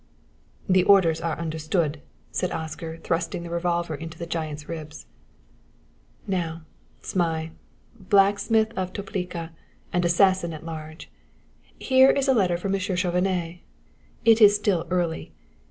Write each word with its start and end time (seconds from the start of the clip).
"The 0.67 0.83
orders 0.83 1.21
are 1.21 1.37
understood," 1.37 2.01
said 2.31 2.51
Oscar, 2.51 2.97
thrusting 2.97 3.43
the 3.43 3.51
revolver 3.51 3.93
into 3.93 4.17
the 4.17 4.25
giant's 4.25 4.67
ribs. 4.67 5.05
"Now, 6.25 6.63
Zmai, 7.03 7.51
blacksmith 8.09 8.73
of 8.75 8.93
Toplica, 8.93 9.51
and 9.93 10.03
assassin 10.03 10.53
at 10.53 10.65
large, 10.65 11.11
here 11.77 12.09
is 12.09 12.27
a 12.27 12.33
letter 12.33 12.57
for 12.57 12.67
Monsieur 12.67 12.95
Chauvenet. 12.95 13.59
It 14.25 14.41
is 14.41 14.55
still 14.55 14.87
early. 14.89 15.33